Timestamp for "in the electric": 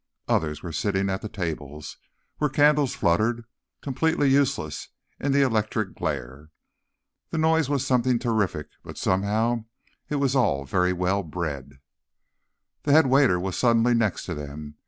5.19-5.93